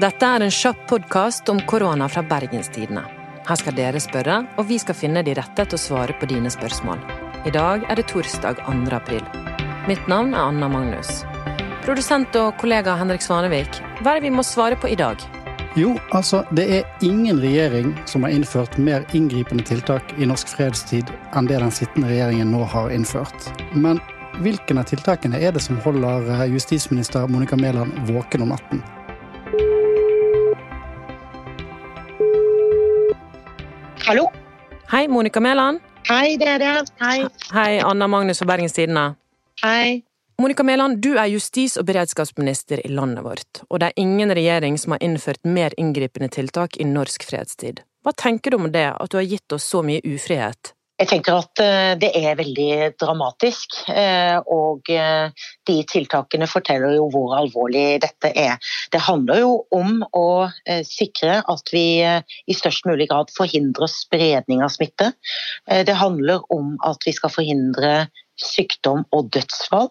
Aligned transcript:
Dette 0.00 0.24
er 0.24 0.40
en 0.40 0.50
kjapp 0.50 0.86
podkast 0.88 1.50
om 1.52 1.58
korona 1.68 2.06
fra 2.08 2.22
Bergenstidene. 2.24 3.02
Her 3.44 3.58
skal 3.60 3.74
dere 3.76 4.00
spørre, 4.00 4.38
og 4.56 4.64
vi 4.70 4.78
skal 4.80 4.96
finne 4.96 5.20
de 5.26 5.34
rette 5.36 5.66
til 5.68 5.76
å 5.76 5.80
svare 5.80 6.14
på 6.16 6.28
dine 6.30 6.48
spørsmål. 6.48 7.02
I 7.44 7.52
dag 7.52 7.84
er 7.92 8.00
det 8.00 8.06
torsdag 8.08 8.62
2. 8.64 8.72
april. 8.96 9.20
Mitt 9.90 10.08
navn 10.08 10.32
er 10.32 10.46
Anna 10.46 10.70
Magnus. 10.72 11.26
Produsent 11.84 12.32
og 12.40 12.56
kollega 12.62 12.94
Henrik 12.96 13.20
Svanevik, 13.20 13.82
hva 14.00 14.14
er 14.14 14.22
det 14.22 14.30
vi 14.30 14.32
må 14.32 14.46
svare 14.46 14.80
på 14.80 14.88
i 14.88 14.96
dag? 14.96 15.20
Jo, 15.76 15.92
altså, 16.16 16.40
det 16.56 16.66
er 16.78 17.04
ingen 17.04 17.42
regjering 17.44 17.92
som 18.08 18.24
har 18.24 18.32
innført 18.32 18.80
mer 18.80 19.04
inngripende 19.12 19.66
tiltak 19.68 20.16
i 20.16 20.30
norsk 20.30 20.56
fredstid 20.56 21.12
enn 21.36 21.52
det 21.52 21.60
den 21.60 21.74
sittende 21.74 22.08
regjeringen 22.08 22.48
nå 22.54 22.64
har 22.72 22.88
innført. 22.96 23.52
Men 23.76 24.00
hvilken 24.40 24.80
av 24.80 24.88
tiltakene 24.88 25.36
er 25.36 25.52
det 25.52 25.60
som 25.60 25.76
holder 25.84 26.32
eh, 26.32 26.48
justisminister 26.54 27.28
Monica 27.28 27.60
Mæland 27.60 27.92
våken 28.08 28.48
om 28.48 28.56
natten? 28.56 28.80
Hallo? 34.06 34.30
Hei, 34.90 35.08
Monica 35.08 35.40
Mæland. 35.40 35.80
Hei, 36.08 36.36
det 36.36 36.48
er 36.48 36.58
det. 36.58 36.88
Hei. 37.00 37.26
Hei, 37.52 37.78
Anna 37.86 38.06
Magnus 38.10 38.38
fra 38.38 38.46
Bergens 38.50 38.72
Tidende. 38.72 39.14
Hei. 39.62 40.02
Monica 40.40 40.62
Mæland, 40.62 40.98
du 41.02 41.12
er 41.14 41.28
justis- 41.30 41.76
og 41.78 41.86
beredskapsminister 41.86 42.80
i 42.86 42.88
landet 42.90 43.22
vårt, 43.24 43.62
og 43.70 43.78
det 43.80 43.92
er 43.92 44.02
ingen 44.02 44.34
regjering 44.34 44.78
som 44.78 44.96
har 44.96 45.02
innført 45.06 45.44
mer 45.44 45.70
inngripende 45.78 46.28
tiltak 46.28 46.76
i 46.76 46.84
norsk 46.84 47.28
fredstid. 47.30 47.84
Hva 48.02 48.12
tenker 48.18 48.50
du 48.50 48.58
om 48.58 48.72
det, 48.72 48.88
at 48.90 49.10
du 49.10 49.20
har 49.20 49.28
gitt 49.28 49.54
oss 49.54 49.68
så 49.70 49.84
mye 49.86 50.02
ufrihet? 50.02 50.72
Jeg 51.02 51.08
tenker 51.10 51.40
at 51.40 51.58
eh, 51.58 51.92
det 51.98 52.12
er 52.14 52.36
veldig 52.38 52.92
dramatisk, 53.00 53.74
eh, 53.90 54.36
og 54.54 54.86
eh, 54.92 55.48
de 55.66 55.74
tiltakene 55.90 56.46
forteller 56.46 56.94
jo 56.94 57.08
hvor 57.10 57.34
alvorlig 57.40 57.98
dette 58.04 58.30
er. 58.38 58.60
Det 58.94 59.00
handler 59.02 59.40
jo 59.42 59.52
om 59.74 60.04
å 60.14 60.28
sikre 60.86 61.40
at 61.50 61.72
vi 61.74 62.04
i 62.04 62.54
størst 62.54 62.86
mulig 62.86 63.08
grad 63.10 63.32
forhindrer 63.34 63.90
spredning 63.90 64.62
av 64.62 64.70
smitte. 64.74 65.10
Det 65.66 65.96
handler 65.98 66.44
om 66.54 66.76
at 66.86 67.02
vi 67.06 67.14
skal 67.16 67.32
forhindre 67.34 67.92
sykdom 68.40 69.04
og 69.12 69.30
dødsfall. 69.34 69.88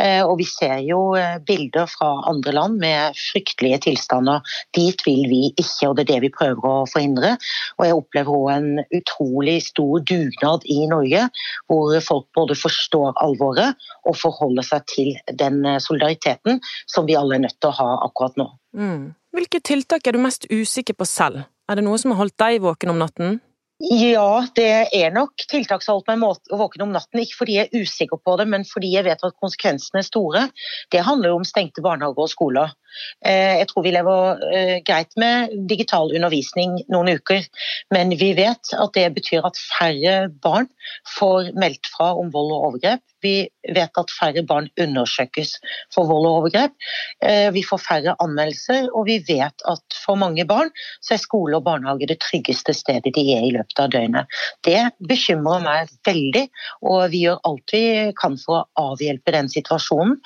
Eh, 0.00 0.22
og 0.24 0.38
vi 0.40 0.46
ser 0.48 0.82
jo 0.86 1.14
eh, 1.18 1.38
bilder 1.46 1.88
fra 1.90 2.10
andre 2.30 2.54
land 2.56 2.78
med 2.82 3.16
fryktelige 3.18 3.80
tilstander. 3.88 4.44
Dit 4.76 5.04
vil 5.06 5.24
vi 5.30 5.42
ikke, 5.54 5.88
og 5.88 5.96
det 5.96 6.06
er 6.06 6.12
det 6.12 6.20
vi 6.26 6.32
prøver 6.34 6.68
å 6.68 6.86
forhindre. 6.90 7.34
Og 7.78 7.86
jeg 7.86 7.98
opplever 7.98 8.38
òg 8.38 8.50
en 8.54 8.70
utrolig 9.00 9.58
stor 9.68 10.04
dugnad 10.08 10.66
i 10.68 10.80
Norge, 10.90 11.28
hvor 11.70 11.96
folk 12.04 12.28
både 12.36 12.58
forstår 12.58 13.14
alvoret 13.24 13.88
og 14.08 14.18
forholder 14.18 14.66
seg 14.66 14.88
til 14.94 15.12
den 15.40 15.64
eh, 15.66 15.80
solidariteten 15.82 16.62
som 16.86 17.08
vi 17.08 17.18
alle 17.18 17.38
er 17.38 17.46
nødt 17.48 17.58
til 17.60 17.72
å 17.72 17.78
ha 17.80 17.90
akkurat 18.08 18.38
nå. 18.40 18.50
Mm. 18.78 19.14
Hvilke 19.36 19.60
tiltak 19.64 20.06
er 20.08 20.16
du 20.16 20.22
mest 20.22 20.48
usikker 20.50 20.96
på 20.98 21.06
selv? 21.08 21.46
Er 21.68 21.76
det 21.76 21.84
noe 21.84 21.98
som 22.00 22.14
har 22.14 22.22
holdt 22.22 22.38
deg 22.40 22.62
våken 22.64 22.94
om 22.94 23.00
natten? 23.00 23.38
Ja, 23.78 24.42
det 24.58 24.90
er 24.90 25.12
nok 25.14 25.44
tiltak 25.46 25.84
som 25.84 26.00
holdt 26.00 26.08
meg 26.10 26.24
våken 26.58 26.82
om 26.82 26.94
natten. 26.96 27.20
Ikke 27.22 27.36
fordi 27.38 27.58
jeg 27.60 27.68
er 27.68 27.84
usikker 27.84 28.18
på 28.18 28.34
det, 28.40 28.48
men 28.50 28.64
fordi 28.66 28.90
jeg 28.96 29.06
vet 29.06 29.22
at 29.22 29.36
konsekvensene 29.38 30.02
er 30.02 30.08
store. 30.08 30.42
Det 30.90 31.04
handler 31.06 31.30
jo 31.30 31.36
om 31.38 31.46
stengte 31.46 31.84
barnehager 31.84 32.24
og 32.24 32.32
skoler. 32.32 32.74
Eh, 33.22 33.60
jeg 33.60 33.68
tror 33.70 33.84
vi 33.84 33.92
lever 33.94 34.42
eh, 34.50 34.72
greit 34.82 35.14
med 35.20 35.54
digital 35.70 36.10
undervisning 36.10 36.74
noen 36.90 37.12
uker, 37.20 37.46
men 37.94 38.10
vi 38.18 38.32
vet 38.34 38.72
at 38.74 38.96
det 38.98 39.06
betyr 39.14 39.46
at 39.46 39.60
færre 39.60 40.16
barn 40.42 40.66
får 41.14 41.52
meldt 41.54 41.86
fra 41.92 42.10
om 42.18 42.32
vold 42.34 42.50
og 42.56 42.66
overgrep. 42.72 43.04
Vi 43.22 43.36
vet 43.74 44.02
at 44.02 44.14
færre 44.14 44.42
barn 44.46 44.66
undersøkes 44.80 45.54
for 45.94 46.10
vold 46.10 46.26
og 46.26 46.40
overgrep. 46.40 46.74
Eh, 47.22 47.46
vi 47.54 47.62
får 47.62 47.84
færre 47.84 48.16
anmeldelser, 48.18 48.90
og 48.90 49.06
vi 49.06 49.20
vet 49.28 49.68
at 49.70 50.00
for 50.02 50.18
mange 50.18 50.46
barn 50.50 50.74
så 50.98 51.14
er 51.14 51.22
skole 51.22 51.58
og 51.58 51.66
barnehage 51.68 52.10
det 52.10 52.18
tryggeste 52.26 52.74
stedet 52.74 53.14
de 53.14 53.26
er 53.36 53.46
i 53.46 53.54
løpet 53.54 53.67
av 53.76 53.90
døgnet. 53.92 54.32
Det 54.64 54.80
bekymrer 55.10 55.62
meg 55.64 55.92
veldig, 56.08 56.44
og 56.88 57.04
vi 57.12 57.24
gjør 57.26 57.38
alt 57.50 57.74
vi 57.74 57.84
kan 58.18 58.40
for 58.40 58.62
å 58.62 58.90
avhjelpe 58.92 59.34
den 59.36 59.52
situasjonen. 59.52 60.16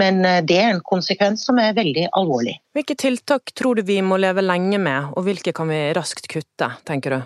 Men 0.00 0.22
det 0.46 0.60
er 0.60 0.74
en 0.74 0.84
konsekvens 0.84 1.46
som 1.48 1.58
er 1.62 1.76
veldig 1.78 2.10
alvorlig. 2.18 2.58
Hvilke 2.76 2.98
tiltak 2.98 3.54
tror 3.56 3.80
du 3.80 3.86
vi 3.88 4.00
må 4.04 4.20
leve 4.20 4.44
lenge 4.44 4.78
med, 4.78 5.14
og 5.16 5.26
hvilke 5.26 5.54
kan 5.56 5.70
vi 5.72 5.84
raskt 5.96 6.28
kutte, 6.30 6.74
tenker 6.88 7.16
du? 7.16 7.20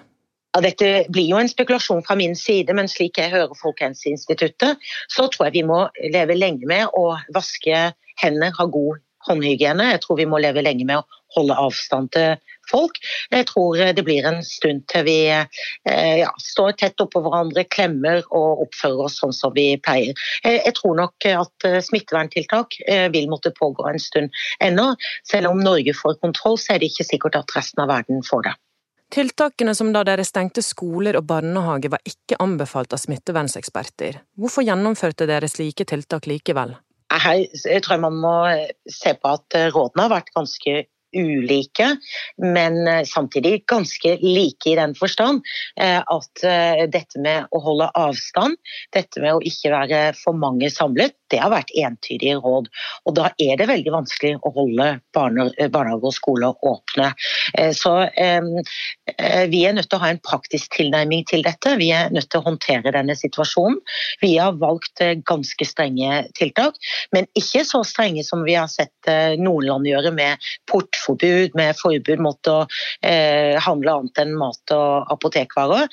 Ja, 0.55 0.61
dette 0.63 0.89
blir 1.11 1.27
jo 1.27 1.39
en 1.41 1.51
spekulasjon 1.51 2.05
fra 2.07 2.15
min 2.15 2.37
side, 2.39 2.71
men 2.79 2.87
slik 2.87 3.19
jeg 3.19 3.33
hører 3.33 3.57
Folkehelseinstituttet, 3.59 4.79
så 5.11 5.27
tror 5.27 5.49
jeg 5.49 5.57
vi 5.57 5.65
må 5.67 5.81
leve 6.15 6.37
lenge 6.39 6.69
med 6.71 6.95
å 6.95 7.17
vaske 7.35 7.89
hendene, 8.23 8.53
ha 8.55 8.67
god 8.71 9.03
håndhygiene. 9.27 9.89
Jeg 9.97 10.05
tror 10.05 10.21
vi 10.21 10.29
må 10.31 10.39
leve 10.39 10.63
lenge 10.63 10.87
med 10.87 11.01
å 11.01 11.24
holde 11.35 11.57
avstand 11.59 12.13
til 12.15 12.37
folk. 12.71 12.99
Jeg 13.33 13.47
tror 13.51 13.81
det 13.97 14.05
blir 14.07 14.27
en 14.29 14.41
stund 14.47 14.85
til 14.93 15.07
vi 15.09 15.19
eh, 15.31 16.17
ja, 16.21 16.31
står 16.41 16.77
tett 16.81 17.01
oppå 17.03 17.23
hverandre, 17.25 17.67
klemmer 17.71 18.23
og 18.31 18.65
oppfører 18.67 19.07
oss 19.09 19.21
sånn 19.23 19.35
som 19.37 19.55
vi 19.57 19.75
pleier. 19.85 20.17
Jeg 20.45 20.75
tror 20.79 20.99
nok 21.01 21.29
at 21.31 21.69
eh, 21.69 21.81
smitteverntiltak 21.85 22.79
eh, 22.89 23.07
vil 23.15 23.31
måtte 23.33 23.55
pågå 23.57 23.89
en 23.91 24.03
stund 24.03 24.45
ennå. 24.65 24.93
Selv 25.29 25.53
om 25.53 25.63
Norge 25.65 25.97
får 25.97 26.21
kontroll, 26.25 26.59
så 26.61 26.75
er 26.75 26.83
det 26.83 26.93
ikke 26.93 27.09
sikkert 27.13 27.41
at 27.43 27.57
resten 27.57 27.85
av 27.85 27.93
verden 27.93 28.25
får 28.27 28.49
det. 28.49 28.55
Tiltakene 29.15 29.75
som 29.79 29.93
da 29.95 30.01
dere 30.07 30.25
stengte 30.27 30.63
skoler 30.65 31.15
og 31.21 31.27
barnehage 31.29 31.91
var 31.93 32.03
ikke 32.09 32.39
anbefalt 32.43 32.97
av 32.97 33.03
smittevernseksperter. 33.03 34.19
Hvorfor 34.41 34.65
gjennomførte 34.67 35.29
dere 35.31 35.51
slike 35.51 35.87
tiltak 35.87 36.27
likevel? 36.27 36.75
Her 37.15 37.45
tror 37.85 37.95
jeg 37.95 38.03
man 38.03 38.17
må 38.19 38.35
se 38.91 39.13
på 39.15 39.37
at 39.37 39.55
rådene 39.71 40.09
har 40.09 40.11
vært 40.17 40.33
ganske 40.35 40.75
ulike, 41.15 41.91
men 42.43 42.81
samtidig 43.09 43.65
ganske 43.71 44.17
like 44.23 44.71
i 44.71 44.77
den 44.79 44.95
forstand 44.99 45.43
at 45.77 46.45
dette 46.93 47.21
med 47.23 47.49
å 47.55 47.61
holde 47.63 47.89
avstand, 47.99 48.59
dette 48.95 49.23
med 49.23 49.37
å 49.37 49.43
ikke 49.47 49.73
være 49.75 50.01
for 50.19 50.37
mange 50.39 50.71
samlet, 50.73 51.17
det 51.35 51.41
har 51.43 51.53
vært 51.53 51.73
entydige 51.79 52.39
råd. 52.43 52.69
Og 53.09 53.17
da 53.19 53.31
er 53.43 53.59
det 53.59 53.69
veldig 53.71 53.95
vanskelig 53.95 54.37
å 54.45 54.53
holde 54.55 54.89
barnehager 55.17 56.09
og 56.11 56.15
skoler 56.15 56.67
åpne. 56.67 57.11
Eh, 57.59 57.73
så 57.77 57.95
eh, 58.07 58.45
vi 59.51 59.65
er 59.67 59.75
nødt 59.77 59.89
til 59.91 59.99
å 59.99 60.05
ha 60.05 60.11
en 60.13 60.21
praktisk 60.25 60.75
tilnærming 60.77 61.25
til 61.31 61.45
dette. 61.47 61.75
Vi 61.81 61.91
er 61.95 62.13
nødt 62.15 62.31
til 62.33 62.43
å 62.43 62.47
håndtere 62.49 62.93
denne 62.95 63.17
situasjonen. 63.19 63.81
Vi 64.23 64.35
har 64.37 64.57
valgt 64.61 65.03
eh, 65.05 65.17
ganske 65.27 65.67
strenge 65.69 66.25
tiltak, 66.39 66.79
men 67.15 67.29
ikke 67.39 67.65
så 67.67 67.83
strenge 67.87 68.25
som 68.27 68.45
vi 68.47 68.57
har 68.59 68.71
sett 68.73 68.93
noen 69.39 69.67
land 69.69 69.89
gjøre, 69.89 70.11
med 70.15 70.41
portforbud, 70.71 71.55
med 71.59 71.77
forbud 71.77 72.23
mot 72.25 72.49
å 72.49 72.57
handle 73.65 73.93
annet 73.99 74.21
enn 74.23 74.33
mat 74.39 74.73
og 74.73 75.11
apotekvarer. 75.13 75.91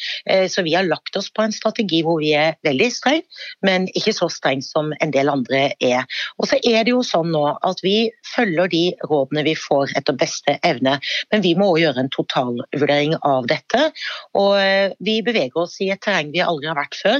Så 0.51 0.63
vi 0.63 0.73
har 0.77 0.87
lagt 0.87 1.17
oss 1.19 1.27
på 1.33 1.43
en 1.43 1.53
strategi 1.55 2.01
hvor 2.05 2.21
vi 2.21 2.31
er 2.37 2.55
veldig 2.65 2.87
streng, 2.93 3.21
men 3.65 3.87
ikke 3.97 4.13
så 4.15 4.29
streng 4.31 4.63
som 4.65 4.93
en 5.03 5.13
del 5.13 5.31
andre 5.31 5.63
er. 5.83 6.07
Og 6.39 6.49
så 6.49 6.59
er 6.63 6.85
det 6.85 6.93
jo 6.93 7.03
sånn 7.05 7.31
nå 7.33 7.43
at 7.67 7.81
vi 7.85 8.11
følger 8.33 8.71
de 8.71 8.83
rådene 9.09 9.45
vi 9.47 9.55
får 9.57 9.95
etter 9.99 10.17
beste 10.17 10.57
evne, 10.67 10.97
men 11.31 11.43
vi 11.45 11.53
må 11.57 11.71
òg 11.73 11.81
gjøre 11.83 12.05
en 12.05 12.13
totalvurdering 12.13 13.17
av 13.27 13.47
dette. 13.49 13.89
Og 14.37 14.55
eh, 14.59 14.93
vi 15.03 15.19
beveger 15.25 15.63
oss 15.63 15.77
i 15.83 15.89
et 15.93 16.01
terreng 16.03 16.31
vi 16.33 16.43
aldri 16.43 16.69
har 16.69 16.77
vært 16.79 16.97
før. 16.99 17.19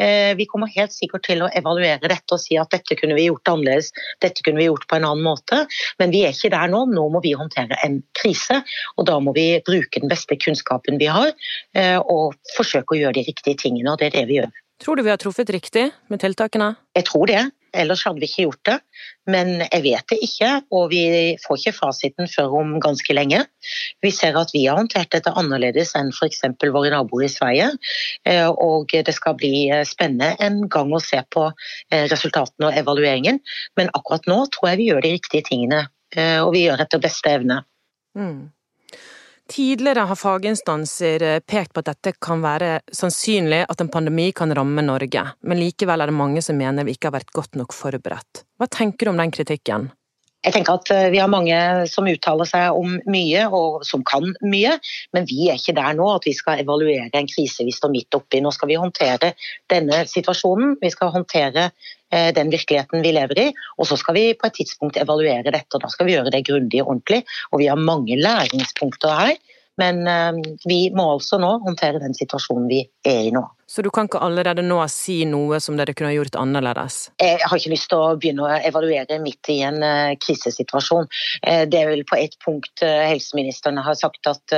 Eh, 0.00 0.32
vi 0.38 0.46
kommer 0.50 0.72
helt 0.74 0.94
sikkert 0.94 1.26
til 1.28 1.44
å 1.44 1.50
evaluere 1.58 2.10
dette 2.10 2.36
og 2.36 2.42
si 2.42 2.58
at 2.60 2.72
dette 2.74 2.96
kunne 2.98 3.16
vi 3.18 3.28
gjort 3.28 3.52
annerledes, 3.52 3.92
dette 4.24 4.44
kunne 4.44 4.62
vi 4.62 4.68
gjort 4.68 4.88
på 4.90 4.98
en 4.98 5.08
annen 5.08 5.26
måte, 5.26 5.64
men 6.02 6.14
vi 6.14 6.24
er 6.26 6.34
ikke 6.34 6.52
der 6.54 6.72
nå. 6.72 6.84
Nå 6.92 7.06
må 7.14 7.22
vi 7.24 7.34
håndtere 7.38 7.78
en 7.86 8.00
krise, 8.18 8.62
og 8.96 9.06
da 9.08 9.18
må 9.22 9.34
vi 9.36 9.46
bruke 9.66 10.02
den 10.02 10.12
beste 10.12 10.36
kunnskapen 10.40 11.00
vi 11.00 11.08
har, 11.12 11.32
eh, 11.78 11.98
og 12.00 12.36
forsøke 12.56 12.96
å 12.96 13.00
gjøre 13.00 13.20
de 13.20 13.26
riktige 13.30 13.58
tingene, 13.64 13.92
og 13.92 14.02
det 14.02 14.10
er 14.10 14.20
det 14.20 14.28
vi 14.30 14.40
gjør. 14.40 14.52
Tror 14.82 14.98
du 14.98 15.04
vi 15.06 15.12
har 15.12 15.20
truffet 15.22 15.50
riktig 15.54 15.90
med 16.10 16.22
tiltakene? 16.24 16.72
Jeg 16.98 17.06
tror 17.06 17.28
det, 17.30 17.42
ellers 17.76 18.04
hadde 18.06 18.22
vi 18.22 18.28
ikke 18.28 18.46
gjort 18.46 18.68
det. 18.68 18.76
Men 19.30 19.52
jeg 19.62 19.82
vet 19.84 20.06
det 20.10 20.18
ikke, 20.26 20.50
og 20.74 20.88
vi 20.90 21.02
får 21.42 21.60
ikke 21.60 21.74
fasiten 21.76 22.30
før 22.30 22.56
om 22.60 22.74
ganske 22.82 23.14
lenge. 23.14 23.42
Vi 24.02 24.10
ser 24.14 24.38
at 24.38 24.50
vi 24.54 24.64
har 24.66 24.80
håndtert 24.80 25.12
dette 25.14 25.32
annerledes 25.38 25.94
enn 25.98 26.10
f.eks. 26.14 26.42
våre 26.62 26.92
naboer 26.94 27.26
i 27.28 27.32
Sverige. 27.32 27.68
Eh, 28.28 28.48
og 28.50 28.92
det 28.92 29.14
skal 29.16 29.38
bli 29.38 29.68
eh, 29.70 29.84
spennende 29.88 30.34
en 30.42 30.64
gang 30.72 30.92
å 30.92 31.02
se 31.02 31.22
på 31.30 31.48
eh, 31.50 32.08
resultatene 32.10 32.70
og 32.70 32.80
evalueringen. 32.82 33.42
Men 33.78 33.92
akkurat 33.94 34.26
nå 34.30 34.42
tror 34.54 34.72
jeg 34.72 34.82
vi 34.82 34.90
gjør 34.90 35.06
de 35.06 35.14
riktige 35.16 35.46
tingene, 35.48 35.86
og 36.12 36.50
vi 36.52 36.66
gjør 36.66 36.82
etter 36.84 37.00
beste 37.00 37.30
evne. 37.32 37.62
Mm. 38.18 38.50
Tidligere 39.50 40.06
har 40.06 40.16
faginstanser 40.16 41.22
eh, 41.22 41.40
pekt 41.40 41.72
på 41.74 41.82
at 41.82 41.90
dette 41.90 42.14
kan 42.22 42.44
være 42.44 42.80
sannsynlig 42.94 43.64
at 43.68 43.82
en 43.82 43.90
pandemi 43.92 44.30
kan 44.36 44.54
ramme 44.54 44.84
Norge, 44.86 45.24
men 45.42 45.60
likevel 45.60 46.00
er 46.00 46.12
det 46.12 46.16
mange 46.16 46.44
som 46.44 46.56
mener 46.58 46.86
vi 46.86 46.94
ikke 46.96 47.10
har 47.10 47.18
vært 47.18 47.34
godt 47.34 47.58
nok 47.58 47.74
forberedt. 47.76 48.44
Hva 48.60 48.70
tenker 48.70 49.08
du 49.08 49.12
om 49.12 49.20
den 49.20 49.34
kritikken? 49.34 49.90
Jeg 50.42 50.56
tenker 50.56 50.78
at 50.78 50.90
eh, 50.90 51.08
Vi 51.14 51.20
har 51.22 51.30
mange 51.30 51.56
som 51.90 52.08
uttaler 52.10 52.48
seg 52.48 52.78
om 52.78 52.96
mye 53.10 53.44
og 53.54 53.84
som 53.86 54.02
kan 54.06 54.32
mye, 54.42 54.74
men 55.14 55.26
vi 55.30 55.48
er 55.48 55.60
ikke 55.60 55.76
der 55.76 55.94
nå 55.98 56.08
at 56.16 56.26
vi 56.26 56.34
skal 56.36 56.62
evaluere 56.64 57.10
en 57.14 57.30
krise 57.30 57.66
vi 57.66 57.74
står 57.74 57.92
midt 57.94 58.18
oppi. 58.18 58.42
Nå 58.42 58.50
skal 58.54 58.72
vi 58.72 58.80
håndtere 58.80 59.32
denne 59.70 60.02
situasjonen, 60.10 60.76
vi 60.82 60.90
skal 60.90 61.14
håndtere 61.14 61.68
eh, 61.68 62.30
den 62.34 62.50
virkeligheten 62.54 63.06
vi 63.06 63.14
lever 63.14 63.44
i, 63.44 63.48
og 63.78 63.88
så 63.90 63.98
skal 64.00 64.18
vi 64.18 64.26
på 64.38 64.50
et 64.50 64.58
tidspunkt 64.58 64.98
evaluere 65.00 65.46
dette. 65.46 65.70
og 65.76 65.86
Da 65.86 65.92
skal 65.92 66.10
vi 66.10 66.18
gjøre 66.18 66.34
det 66.34 66.44
grundig 66.50 66.82
og 66.82 66.96
ordentlig. 66.96 67.22
og 67.52 67.62
Vi 67.62 67.70
har 67.70 67.78
mange 67.78 68.18
læringspunkter 68.18 69.18
her. 69.22 69.34
Men 69.80 70.04
vi 70.68 70.90
må 70.92 71.06
altså 71.14 71.38
nå 71.40 71.54
håndtere 71.64 72.02
den 72.02 72.12
situasjonen 72.12 72.66
vi 72.68 72.82
er 73.08 73.22
i 73.24 73.30
nå. 73.32 73.40
Så 73.66 73.82
du 73.82 73.90
kan 73.94 74.08
ikke 74.08 74.20
allerede 74.20 74.64
nå 74.66 74.78
si 74.92 75.22
noe 75.28 75.60
som 75.62 75.78
dere 75.78 75.94
kunne 75.96 76.12
gjort 76.12 76.36
annerledes? 76.38 77.06
Jeg 77.22 77.38
har 77.40 77.58
ikke 77.58 77.72
lyst 77.72 77.88
til 77.92 78.02
å 78.02 78.16
begynne 78.20 78.44
å 78.44 78.58
evaluere 78.68 79.18
midt 79.22 79.48
i 79.52 79.60
en 79.64 79.78
uh, 79.80 80.12
krisesituasjon. 80.20 81.08
Uh, 81.46 81.62
det 81.70 81.80
er 81.80 81.90
vel 81.92 82.04
på 82.08 82.18
ett 82.18 82.36
punkt 82.44 82.82
helseministeren 82.82 83.78
har 83.82 83.94
sagt 83.98 84.26
at 84.26 84.54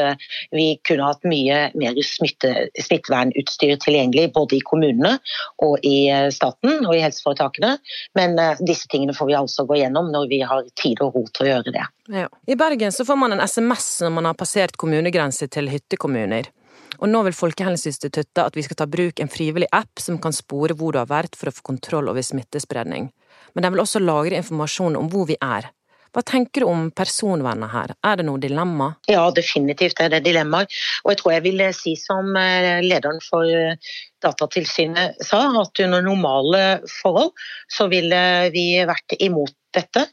vi 0.55 0.65
kunne 0.87 1.07
hatt 1.07 1.27
mye 1.29 1.59
mer 1.79 1.99
smitte, 2.07 2.69
smittevernutstyr 2.81 3.77
tilgjengelig 3.83 4.31
både 4.35 4.59
i 4.59 4.63
kommunene 4.65 5.17
og 5.65 5.85
i 5.87 6.09
staten 6.35 6.87
og 6.87 6.95
i 6.97 7.03
helseforetakene. 7.03 7.75
Men 8.19 8.39
disse 8.65 8.89
tingene 8.91 9.15
får 9.17 9.31
vi 9.31 9.37
altså 9.39 9.67
gå 9.69 9.79
gjennom 9.81 10.11
når 10.15 10.29
vi 10.33 10.41
har 10.47 10.65
tid 10.81 11.03
og 11.05 11.19
ro 11.19 11.25
til 11.31 11.47
å 11.47 11.51
gjøre 11.53 11.75
det. 11.77 11.87
Ja. 12.09 12.29
I 12.47 12.57
Bergen 12.57 12.93
så 12.93 13.05
får 13.05 13.17
man 13.21 13.37
en 13.37 13.45
SMS 13.45 13.99
når 14.05 14.17
man 14.19 14.31
har 14.31 14.39
passert 14.39 14.79
kommunegrenser 14.81 15.51
til 15.53 15.71
hyttekommuner. 15.73 16.51
Og 17.01 17.11
nå 17.11 17.23
vil 17.27 17.37
Folkehelseinstituttet 17.37 18.43
at 18.45 18.57
vi 18.57 18.65
skal 18.67 18.79
ta 18.81 18.89
bruk 18.91 19.21
en 19.21 19.31
frivillig 19.31 19.71
app 19.75 20.03
som 20.03 20.21
kan 20.23 20.35
spore 20.37 20.77
hvor 20.79 20.95
du 20.95 21.01
har 21.03 21.11
vært 21.11 21.39
for 21.39 21.51
å 21.51 21.55
få 21.55 21.65
kontroll 21.73 22.11
over 22.13 22.25
smittespredning. 22.25 23.11
Men 23.55 23.67
den 23.67 23.75
vil 23.75 23.85
også 23.85 24.03
lagre 24.03 24.39
informasjon 24.39 24.99
om 24.99 25.11
hvor 25.13 25.29
vi 25.31 25.39
er. 25.41 25.71
Hva 26.15 26.23
tenker 26.23 26.63
du 26.63 26.71
om 26.71 26.91
personvernet 26.95 27.73
her, 27.73 27.93
er 28.07 28.21
det 28.21 28.25
noe 28.29 28.39
dilemma? 28.39 28.93
Ja, 29.11 29.25
definitivt 29.35 29.99
er 29.99 30.13
det 30.13 30.21
dilemmaer. 30.23 30.69
Og 31.03 31.11
jeg 31.11 31.19
tror 31.21 31.33
jeg 31.35 31.45
vil 31.49 31.65
si 31.75 31.97
som 31.99 32.37
eh, 32.39 32.79
lederen 32.87 33.19
for 33.25 33.51
Datatilsynet 34.25 35.21
sa, 35.25 35.43
at 35.61 35.83
under 35.85 36.03
normale 36.05 36.65
forhold 37.03 37.35
så 37.71 37.89
ville 37.93 38.21
vi 38.55 38.67
vært 38.89 39.17
imot 39.21 39.55
dette. 39.75 40.07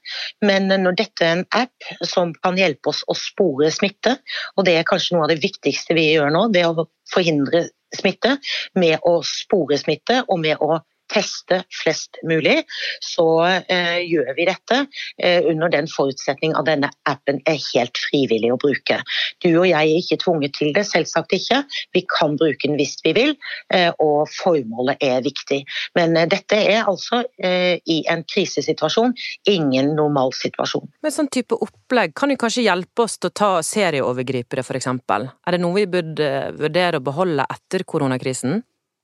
Men 0.46 0.70
når 0.72 0.98
dette 1.00 1.26
er 1.26 1.36
en 1.38 1.46
app 1.56 1.92
som 2.08 2.34
kan 2.44 2.58
hjelpe 2.60 2.92
oss 2.92 3.04
å 3.08 3.16
spore 3.18 3.72
smitte, 3.74 4.18
og 4.58 4.66
det 4.68 4.78
er 4.80 4.88
kanskje 4.88 5.16
noe 5.16 5.28
av 5.28 5.34
det 5.34 5.42
viktigste 5.44 5.98
vi 5.98 6.12
gjør 6.14 6.34
nå, 6.34 6.48
det 6.54 6.66
å 6.68 6.88
forhindre 7.14 7.68
smitte 7.96 8.38
med 8.80 9.04
å 9.08 9.20
spore 9.28 9.78
smitte 9.80 10.22
og 10.28 10.40
med 10.44 10.62
å 10.64 10.80
teste 11.12 11.62
flest 11.82 12.20
mulig, 12.28 12.62
så 13.04 13.28
eh, 13.68 14.02
gjør 14.08 14.34
vi 14.38 14.48
dette 14.50 14.80
eh, 15.22 15.44
under 15.50 15.72
den 15.74 15.90
forutsetning 15.92 16.56
at 16.58 16.68
denne 16.70 16.92
appen 17.10 17.42
er 17.50 17.60
helt 17.72 18.00
frivillig 18.10 18.52
å 18.54 18.60
bruke. 18.62 19.02
Du 19.44 19.50
og 19.52 19.68
jeg 19.70 19.92
er 19.92 20.00
ikke 20.00 20.20
tvunget 20.24 20.56
til 20.58 20.72
det, 20.76 20.86
selvsagt 20.90 21.36
ikke. 21.36 21.62
Vi 21.96 22.06
kan 22.10 22.38
bruke 22.40 22.68
den 22.68 22.78
hvis 22.80 22.98
vi 23.06 23.14
vil, 23.18 23.36
eh, 23.74 23.90
og 24.00 24.30
formålet 24.34 25.02
er 25.04 25.22
viktig. 25.26 25.62
Men 25.98 26.16
eh, 26.18 26.30
dette 26.32 26.60
er 26.60 26.88
altså 26.88 27.24
eh, 27.44 27.78
i 27.86 28.02
en 28.12 28.24
krisesituasjon 28.28 29.16
ingen 29.52 29.94
normal 29.98 30.34
situasjon. 30.38 30.88
Med 31.04 31.16
sånn 31.16 31.32
type 31.34 31.58
opplegg 31.58 32.16
kan 32.18 32.34
jo 32.34 32.40
kanskje 32.42 32.66
hjelpe 32.68 33.06
oss 33.06 33.18
til 33.20 33.32
å 33.32 33.38
ta 33.42 33.52
serieovergripere 33.66 34.66
f.eks. 34.66 34.90
Er 34.92 35.56
det 35.56 35.62
noe 35.62 35.78
vi 35.82 35.88
burde 35.92 36.32
vurdere 36.58 37.02
å 37.02 37.06
beholde 37.06 37.48
etter 37.52 37.86
koronakrisen? 37.88 38.62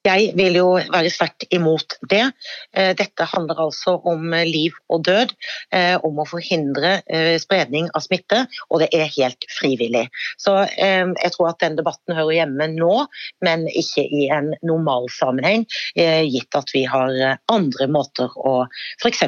Jeg 0.07 0.31
vil 0.37 0.55
jo 0.55 0.67
være 0.77 1.11
sterkt 1.11 1.47
imot 1.53 1.97
det. 2.11 2.23
Eh, 2.77 2.93
dette 2.97 3.27
handler 3.27 3.59
altså 3.67 3.97
om 4.07 4.31
liv 4.47 4.75
og 4.93 5.03
død, 5.07 5.33
eh, 5.75 5.95
om 6.07 6.21
å 6.21 6.27
forhindre 6.27 7.01
eh, 7.05 7.35
spredning 7.41 7.89
av 7.97 8.05
smitte, 8.05 8.45
og 8.71 8.83
det 8.83 8.89
er 8.95 9.11
helt 9.17 9.47
frivillig. 9.51 10.05
Så 10.39 10.53
jeg 10.77 11.31
tror 11.33 11.49
at 11.49 11.59
den 11.61 11.75
debatten 11.77 12.15
hører 12.15 12.35
hjemme 12.39 12.67
nå, 12.71 12.93
men 13.45 13.65
ikke 13.67 14.03
i 14.03 14.27
en 14.33 14.51
normal 14.65 15.07
sammenheng, 15.13 15.65
gitt 15.95 16.57
at 16.57 16.71
vi 16.73 16.83
har 16.89 17.13
andre 17.51 17.87
måter 17.91 18.33
å 18.37 18.53
f.eks. 19.01 19.23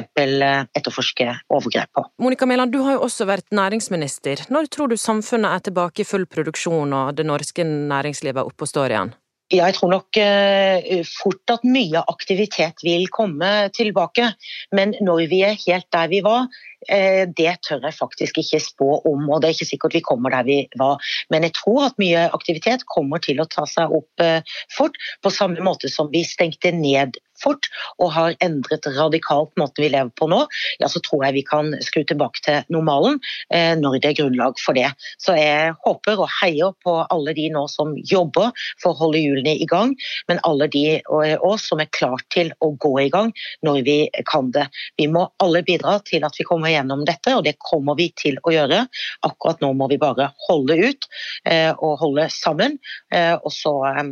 etterforske 0.76 1.28
overgrep 1.52 1.92
på. 1.96 2.04
Monica 2.22 2.48
Mæland, 2.48 2.72
du 2.74 2.80
har 2.86 2.98
jo 2.98 3.06
også 3.08 3.26
vært 3.30 3.48
næringsminister. 3.54 4.46
Når 4.52 4.70
tror 4.74 4.92
du 4.92 4.98
samfunnet 5.00 5.56
er 5.56 5.66
tilbake 5.70 6.04
i 6.04 6.08
full 6.08 6.26
produksjon 6.30 6.94
og 6.96 7.16
det 7.18 7.26
norske 7.28 7.66
næringslivet 7.66 8.42
er 8.42 8.52
oppe 8.52 8.66
og 8.66 8.72
står 8.72 8.96
igjen? 8.96 9.19
Jeg 9.50 9.74
tror 9.74 9.90
nok 9.90 10.18
uh, 10.22 11.00
fort 11.10 11.52
at 11.54 11.64
mye 11.66 12.02
aktivitet 12.12 12.84
vil 12.86 13.08
komme 13.10 13.70
tilbake. 13.74 14.28
Men 14.76 14.94
når 15.02 15.24
vi 15.32 15.40
er 15.46 15.58
helt 15.66 15.88
der 15.90 16.10
vi 16.12 16.20
var, 16.22 16.46
uh, 16.46 17.24
det 17.26 17.56
tør 17.66 17.82
jeg 17.82 17.96
faktisk 17.98 18.38
ikke 18.38 18.60
spå 18.62 19.00
om. 19.10 19.26
Og 19.26 19.42
det 19.42 19.50
er 19.50 19.56
ikke 19.56 19.70
sikkert 19.72 19.96
vi 19.98 20.04
kommer 20.06 20.34
der 20.36 20.46
vi 20.46 20.58
var. 20.78 21.02
Men 21.34 21.48
jeg 21.48 21.56
tror 21.58 21.88
at 21.88 21.98
mye 21.98 22.28
aktivitet 22.30 22.86
kommer 22.86 23.18
til 23.18 23.42
å 23.42 23.48
ta 23.50 23.66
seg 23.66 23.90
opp 23.90 24.22
uh, 24.22 24.38
fort. 24.76 24.98
På 25.22 25.34
samme 25.34 25.66
måte 25.66 25.90
som 25.90 26.12
vi 26.14 26.22
stengte 26.26 26.70
ned 26.76 27.18
fort 27.42 27.68
og 27.98 28.12
har 28.14 28.36
endret 28.44 28.86
radikalt 28.96 29.52
måten 29.60 29.84
vi 29.84 29.90
lever 29.92 30.12
på 30.18 30.28
nå, 30.30 30.42
ja, 30.82 30.88
så 30.90 31.02
tror 31.04 31.26
jeg 31.26 31.38
vi 31.40 31.44
kan 31.46 31.72
skru 31.84 32.02
tilbake 32.06 32.44
til 32.44 32.72
normalen 32.72 33.18
eh, 33.54 33.74
når 33.78 33.98
det 34.00 34.12
er 34.12 34.18
grunnlag 34.22 34.58
for 34.62 34.76
det. 34.76 34.88
Så 35.22 35.36
jeg 35.38 35.74
håper 35.84 36.20
og 36.20 36.30
heier 36.40 36.74
på 36.84 36.96
alle 37.02 37.34
de 37.36 37.48
nå 37.52 37.66
som 37.72 37.94
jobber 37.96 38.52
for 38.82 38.92
å 38.92 39.00
holde 39.04 39.22
hjulene 39.22 39.56
i 39.56 39.68
gang, 39.70 39.94
men 40.28 40.42
alle 40.46 40.68
de 40.70 41.00
oss 41.40 41.68
som 41.70 41.80
er 41.82 41.90
klare 41.94 42.22
til 42.32 42.52
å 42.64 42.72
gå 42.80 42.92
i 43.02 43.08
gang 43.12 43.32
når 43.66 43.82
vi 43.86 43.96
kan 44.28 44.50
det. 44.54 44.66
Vi 44.96 45.08
må 45.10 45.26
alle 45.42 45.62
bidra 45.66 45.98
til 46.06 46.24
at 46.26 46.36
vi 46.38 46.46
kommer 46.48 46.72
gjennom 46.72 47.04
dette, 47.08 47.34
og 47.36 47.44
det 47.46 47.56
kommer 47.62 47.98
vi 47.98 48.10
til 48.16 48.38
å 48.44 48.54
gjøre. 48.54 48.82
Akkurat 49.26 49.62
nå 49.62 49.72
må 49.76 49.88
vi 49.90 50.00
bare 50.00 50.30
holde 50.48 50.76
ut 50.80 51.08
eh, 51.48 51.70
og 51.72 51.98
holde 52.02 52.26
sammen, 52.34 52.78
eh, 53.14 53.34
og 53.36 53.52
så 53.54 53.74
eh, 53.90 54.02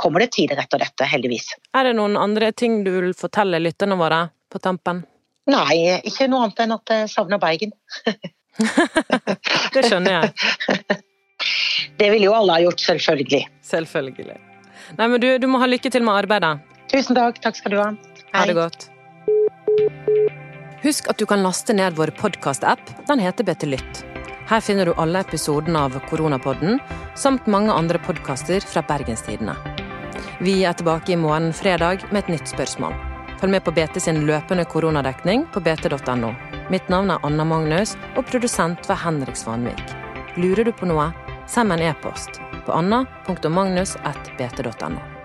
kommer 0.00 0.24
det 0.24 0.32
tider 0.36 0.60
etter 0.62 0.82
dette, 0.82 1.08
heldigvis. 1.08 1.50
Er 1.76 1.88
det 1.88 1.96
noen 1.98 2.18
andre 2.20 2.50
ting 2.78 2.84
du 2.84 3.00
vil 3.00 3.14
fortelle 3.14 3.58
lytterne 3.58 3.96
våre 3.98 4.28
på 4.50 4.58
tampen? 4.58 5.02
Nei, 5.48 6.00
ikke 6.04 6.28
noe 6.28 6.46
annet 6.46 6.60
enn 6.64 6.74
at 6.76 6.92
jeg 6.92 7.08
savner 7.10 7.40
Bergen. 7.40 7.72
det 9.74 9.84
skjønner 9.86 10.18
jeg. 10.18 10.32
Det 11.98 12.08
ville 12.10 12.26
jo 12.26 12.32
alle 12.34 12.54
ha 12.56 12.62
gjort, 12.62 12.80
selvfølgelig. 12.82 13.44
Selvfølgelig. 13.62 14.34
Nei, 14.98 15.06
men 15.06 15.20
du, 15.22 15.28
du 15.38 15.46
må 15.50 15.60
ha 15.62 15.66
lykke 15.70 15.90
til 15.94 16.02
med 16.06 16.24
arbeidet. 16.24 16.58
Tusen 16.90 17.14
takk. 17.14 17.38
Takk 17.42 17.58
skal 17.58 17.74
du 17.74 17.78
ha. 17.78 17.88
Hei. 18.32 18.34
Ha 18.34 18.44
det 18.50 18.56
godt. 18.58 18.88
Husk 20.82 21.10
at 21.10 21.22
du 21.22 21.26
kan 21.30 21.42
laste 21.46 21.74
ned 21.78 21.98
vår 21.98 22.14
podkast-app. 22.18 22.82
Den 23.10 23.22
heter 23.22 23.46
BT 23.46 23.70
Lytt. 23.70 24.04
Her 24.50 24.62
finner 24.62 24.90
du 24.90 24.94
alle 24.98 25.22
episodene 25.22 25.86
av 25.86 25.98
Koronapodden, 26.10 26.78
samt 27.18 27.46
mange 27.50 27.74
andre 27.74 28.02
podkaster 28.02 28.62
fra 28.66 28.82
Bergenstidene. 28.90 29.54
Vi 30.40 30.64
er 30.64 30.72
tilbake 30.78 31.12
i 31.12 31.16
morgen 31.18 31.52
fredag 31.52 31.98
med 32.12 32.18
et 32.22 32.28
nytt 32.36 32.46
spørsmål. 32.46 32.94
Følg 33.40 33.50
med 33.56 33.64
på 33.66 33.72
BT 33.74 34.00
sin 34.02 34.26
løpende 34.26 34.64
koronadekning 34.70 35.46
på 35.50 35.60
bt.no. 35.60 36.34
Mitt 36.70 36.88
navn 36.88 37.10
er 37.10 37.18
Anna 37.26 37.44
Magnus, 37.44 37.96
og 38.14 38.26
produsent 38.30 38.78
var 38.86 38.96
Henrik 39.02 39.36
Svanvik. 39.36 39.82
Lurer 40.38 40.64
du 40.64 40.72
på 40.72 40.86
noe, 40.86 41.12
send 41.50 41.68
meg 41.72 41.80
en 41.82 41.88
e-post 41.90 42.40
på 42.66 42.72
anna.magnus.bt.no. 42.78 45.17